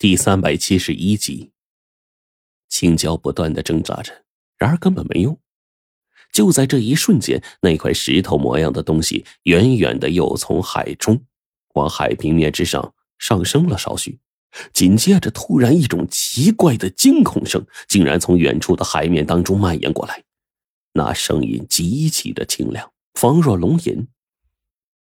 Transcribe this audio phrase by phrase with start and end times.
[0.00, 1.50] 第三百七十一集，
[2.70, 4.24] 青椒不断的挣扎着，
[4.56, 5.38] 然而根本没用。
[6.32, 11.22] 就在这一瞬间，那块石头模样的东西远远的又从海中
[11.74, 14.18] 往海平面之上上升了少许，
[14.72, 20.24] 紧接着，突然一种奇怪的惊恐声竟然从远处的海面当中蔓延过来，
[20.94, 24.08] 那声音极其的清亮，仿若龙吟。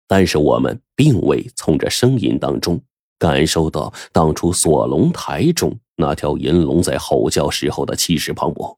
[0.06, 2.80] 但是我们并未从这声音当中。
[3.18, 8.76] 感受到当初锁龙台中那条银龙在吼叫时候的气势磅礴，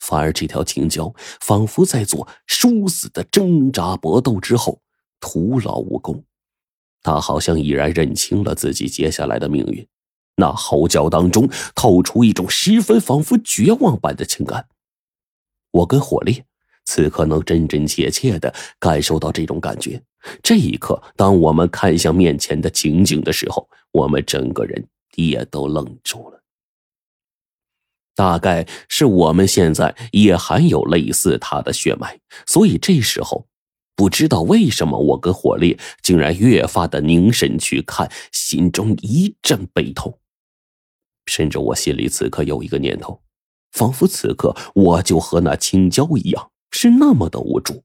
[0.00, 4.80] 反而这条青蛟仿佛在做殊死的挣扎搏斗之后
[5.18, 6.24] 徒劳无功，
[7.02, 9.86] 他好像已然认清了自己接下来的命运。
[10.36, 14.68] 那吼叫当中透出一种十分仿佛绝望般的情感。
[15.70, 16.44] 我跟火烈
[16.84, 20.02] 此刻能真真切切的感受到这种感觉。
[20.42, 26.42] 这一刻，当我们看向面前的情景的时候，我们整个人也都愣住了。
[28.16, 33.46] 大概是我们现在也含有类似他的血脉，所以这时候，
[33.96, 40.18] 不知道为什么，我跟火烈竟然越发的凝神去看，心中一阵悲痛，
[41.26, 43.20] 甚至我心里此刻有一个念头，
[43.72, 47.83] 仿佛此刻我就和那青椒一样，是那么的无助。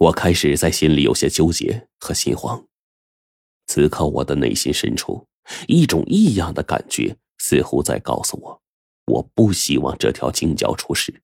[0.00, 2.66] 我开始在心里有些纠结和心慌，
[3.66, 5.26] 此刻我的内心深处，
[5.68, 8.62] 一种异样的感觉似乎在告诉我，
[9.04, 11.20] 我不希望这条金角出事，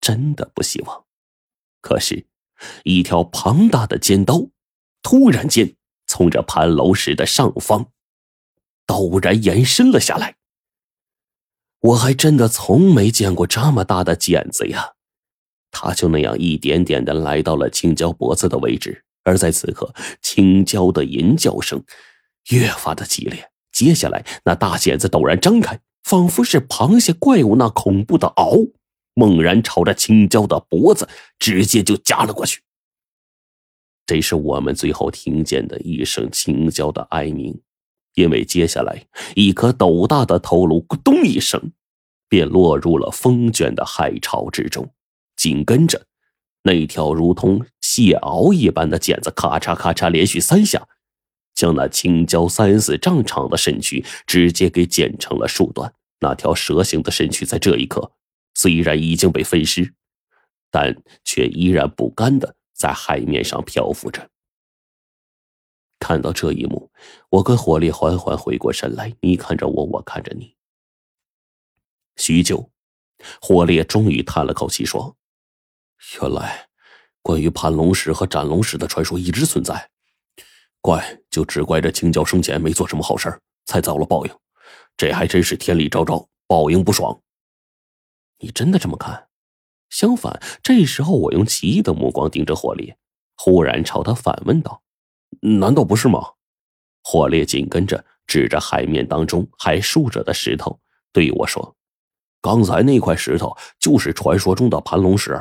[0.00, 1.04] 真的不希望。
[1.80, 2.26] 可是，
[2.82, 4.48] 一条庞大的尖刀，
[5.02, 5.76] 突然间
[6.08, 7.92] 从这盘楼石的上方，
[8.88, 10.34] 陡然延伸了下来。
[11.78, 14.95] 我还真的从没见过这么大的剪子呀！
[15.78, 21.84] 他就那样一点点的来到了青椒脖子的位置，而在此刻，青椒的吟叫声
[22.48, 23.50] 越发的激烈。
[23.72, 28.72] 接下来，那大剪子陡然张开，仿佛是螃蟹怪物那恐怖的螯，
[29.12, 31.06] 猛然朝着青椒的脖子
[31.38, 32.62] 直接就夹了过去。
[34.06, 37.60] 这是我们最后听见的一声青椒的哀鸣，
[38.14, 41.72] 因为接下来一颗斗大的头颅咕咚一声，
[42.30, 44.88] 便落入了风卷的海潮之中。
[45.36, 46.06] 紧跟着，
[46.62, 50.88] 那条如同蟹螯一般的剪子，咔嚓咔嚓连续三下，
[51.54, 55.92] 将那青椒三四丈长的身躯直接给剪成了数段。
[56.20, 58.12] 那条蛇形的身躯在这一刻，
[58.54, 59.94] 虽然已经被分尸，
[60.70, 64.30] 但却依然不甘的在海面上漂浮着。
[65.98, 66.90] 看到这一幕，
[67.28, 70.54] 我跟火烈缓缓回过神来，你看着我，我看着你。
[72.16, 72.70] 许久，
[73.40, 75.16] 火烈终于叹了口气说。
[76.20, 76.68] 原来，
[77.22, 79.90] 关于盘龙石和斩龙石的传说一直存在，
[80.80, 84.32] 怪就只怪这青椒生前没做什么好事才遭了报应。
[84.96, 87.20] 这还真是天理昭昭，报应不爽。
[88.38, 89.28] 你真的这么看？
[89.90, 92.96] 相反，这时候我用奇异的目光盯着火烈，
[93.36, 94.82] 忽然朝他反问道
[95.60, 96.32] ：“难道不是吗？”
[97.02, 100.80] 火烈紧跟着指着海面当中还竖着的石头
[101.12, 101.76] 对我说
[102.42, 105.40] ：“刚才那块石头就是传说中的盘龙石。”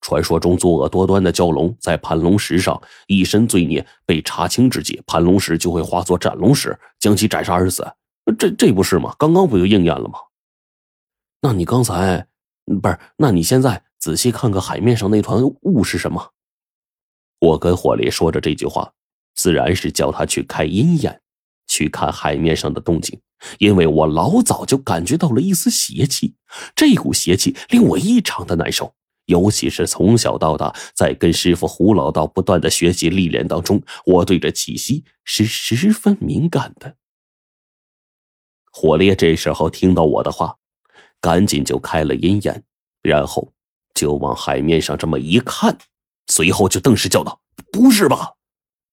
[0.00, 7.86] 传说中作恶多端的蛟龙在盘龙石上一身罪孽被查清之际，盘龙石就会化作斩龙石，将其斩杀而死。
[8.38, 9.14] 这这不是吗？
[9.18, 10.18] 刚刚不就应验了吗？
[11.42, 12.26] 那你刚才
[12.64, 12.98] 不是？
[13.16, 16.32] 那你现在仔细看看海面上那团雾是什么？
[17.40, 18.92] 我跟火烈说着这句话，
[19.34, 21.20] 自然是叫他去开阴眼，
[21.66, 23.20] 去看海面上的动静，
[23.58, 26.36] 因为我老早就感觉到了一丝邪气，
[26.76, 28.94] 这股邪气令我异常的难受。
[29.30, 36.96] 尤其是从小到大，在跟师傅胡老道不断的学习历练当中，我对这气息是十分敏感的。
[38.72, 40.56] 火烈这时候听到我的话，
[41.20, 42.64] 赶紧就开了阴眼，
[43.02, 43.52] 然后
[43.94, 45.78] 就往海面上这么一看，
[46.26, 47.40] 随后就顿时叫道
[47.72, 48.34] ：“不是吧？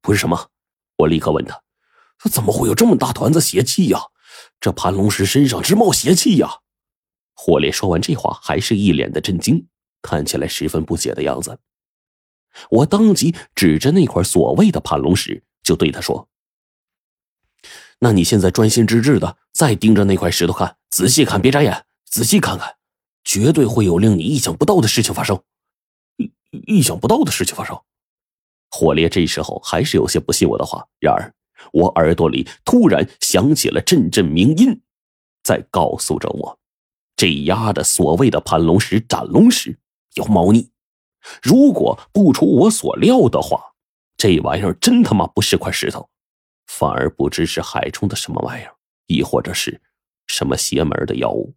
[0.01, 0.49] 不是什么？”
[0.97, 1.61] 我立刻问他
[2.31, 3.99] ：“怎么会有这么大团子邪气呀？
[4.59, 6.59] 这盘龙石身上直冒邪气呀？”
[7.39, 9.67] 火烈说完这话，还是一脸的震惊。
[10.07, 11.59] 看起来十分不解的样子，
[12.69, 16.29] 我当即指着那块所谓的盘龙石，就对他说
[17.99, 22.77] ：“那你现在专心致志的再盯着那块石头看，仔细看，别眨眼，仔细看看，
[23.25, 25.43] 绝对会有令你意想不到的事情发生。
[26.15, 27.77] 意意想不到的事情发生。”
[28.71, 31.35] 火烈这时候还是有些不信我的话，然而
[31.73, 34.81] 我耳朵里突然响起了阵阵鸣音，
[35.43, 36.57] 在告诉着我，
[37.17, 39.77] 这丫的所谓的盘龙石、斩龙石。
[40.17, 40.69] 有猫腻，
[41.41, 43.73] 如果不出我所料的话，
[44.17, 46.09] 这玩意儿真他妈不是块石头，
[46.65, 48.73] 反而不知是海中的什么玩意儿。
[49.07, 49.79] 亦或者是
[50.27, 51.55] 什么邪门的药物，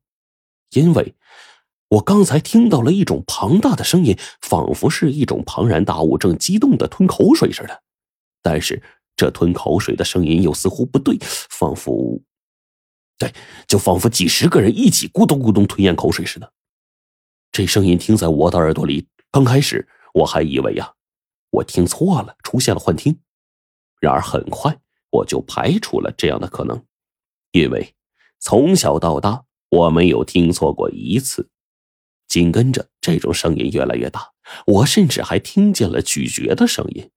[0.70, 1.16] 因为
[1.88, 7.82] 我刚才听到了一种庞大的声音，仿佛是一种庞然大物正激动的吞口水似的。
[8.40, 8.80] 但是
[9.16, 12.22] 这吞口水的声音又似乎不对，仿佛，
[13.18, 13.34] 对，
[13.66, 16.52] 就仿佛几十个人一起咕咚咕咚吞咽口水似的。
[17.52, 20.92] 这声音听在我的耳朵里，刚开始我还以为呀，
[21.50, 23.18] 我听错了，出现了幻听。
[24.00, 24.78] 然而很快
[25.10, 26.84] 我就排除了这样的可能，
[27.52, 27.94] 因为
[28.38, 31.48] 从小到大我没有听错过一次。
[32.28, 34.30] 紧跟着，这种声音越来越大，
[34.66, 37.10] 我甚至还听见了咀嚼的声音。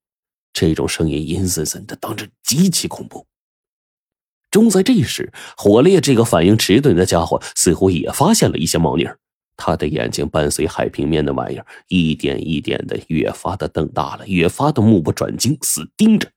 [0.51, 3.27] 这种声音阴森森的，当着极其恐怖。
[4.49, 9.19] 正在这时，火烈这个反应迟钝的家伙似乎也发现了一些猫腻儿，
[9.55, 16.31] 他的眼睛伴随海平面的玩意儿一点一点的越发的瞪大了，越发的目不转睛，死盯着。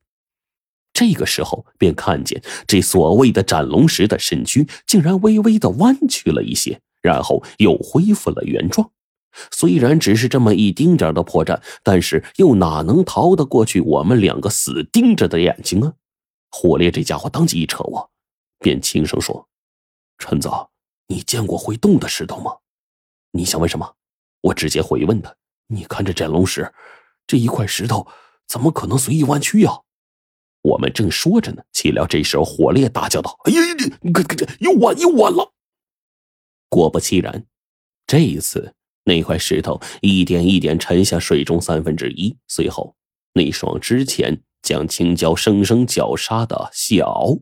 [0.93, 8.91] 这个时候，便看见这所谓的斩龙石的身躯竟然微微的弯曲了一些，然后又恢复了原状。
[9.51, 15.93] 虽然只是这么一丁点的破绽，但是又哪能逃得过去我们两个死盯着的眼睛啊？
[16.51, 18.11] 火烈这家伙当即一扯我，
[18.61, 19.47] 便轻声说
[20.17, 20.49] ：“陈子，
[21.09, 22.53] 你见过会动的石头吗？
[23.37, 23.95] 你想问什么？”
[24.43, 25.35] 我直接回问他
[25.69, 26.73] ：“你看这斩龙石，
[27.27, 28.07] 这一块石头
[28.47, 29.73] 怎么可能随意弯曲呀？”
[30.63, 33.61] 我们正说着呢，岂料这时候火烈大叫道：“哎呀，
[34.01, 35.53] 你可可又弯又弯了！”
[36.69, 37.47] 果不其然，
[38.07, 38.75] 这一次
[39.05, 42.97] 那块石头一点一点沉下水中三分之一，随后
[43.35, 47.39] 那双之前将青椒生生绞杀的小，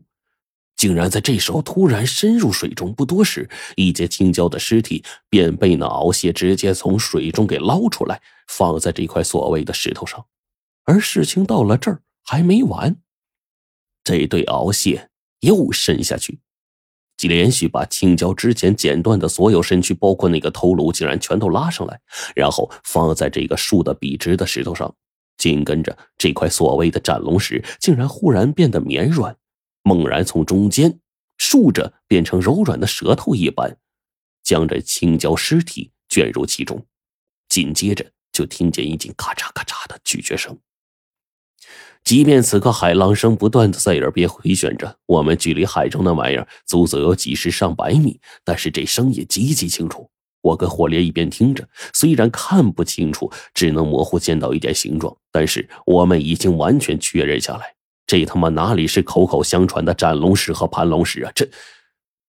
[0.85, 2.93] 竟然在这时候突然深入水中。
[2.93, 10.23] 不多时，一截青椒的尸体便被那鳌蟹直接从水中给捞出来，放在这块所谓的石头上。
[10.83, 12.97] 而事情到了这儿还没完。
[14.03, 15.09] 这对鳌蟹
[15.39, 16.37] 又伸下去，
[17.17, 21.99] 连续把青椒之前剪断的所有身躯，包括那个头颅，竟然全都拉上来，
[22.35, 24.93] 然后放在这个竖的笔直的石头上。
[25.39, 29.35] 紧跟着，这块所谓的斩龙石竟然忽然变得绵软，
[29.85, 30.99] 猛然从中间
[31.37, 33.77] 竖着变成柔软的舌头一般，
[34.43, 36.83] 将这青椒尸体卷入其中。
[37.47, 40.57] 紧接着，就听见一阵咔嚓咔嚓的咀嚼声。
[42.03, 50.09] 即便此刻海浪声不断的在耳边回旋着，我们距离海中那玩意儿足足有几十上百米，但是这声音极其清楚。
[50.41, 57.74] 我跟火烈一边听着，虽然看不清楚，只能模糊见到一点形状，但是我们已经完全确认下来，
[58.07, 61.31] 这他妈哪里是口口相传的斩龙石和盘龙石啊？
[61.33, 61.47] 这，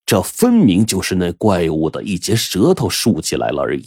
[0.06, 3.87] 这分明就是那怪物的一截舌头竖起来了而已，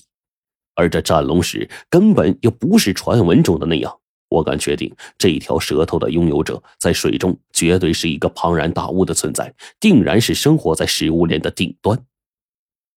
[0.75, 3.95] 而这斩龙石根本又不是传闻中的那样。
[4.29, 11.99] 我敢确定，这条舌头的拥有者在水中绝对是一个庞然大物的存在，定然是生活在食物链的顶端，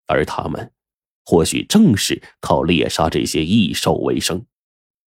[0.06, 0.70] 而他们
[1.24, 4.44] 或许正是靠猎杀这些异兽为生。